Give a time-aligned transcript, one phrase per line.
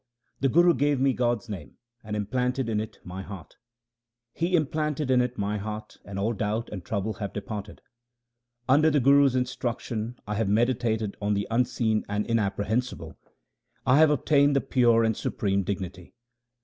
[0.39, 3.57] The Guru gave me God's name, and implanted it in my heart:
[4.33, 7.81] He implanted it in my heart, and all doubt and trouble have departed.
[8.67, 13.15] Under the Guru's instruction I have meditated on the Unseen and Inapprehensible;
[13.85, 16.15] I have obtained the pure and supreme dignity.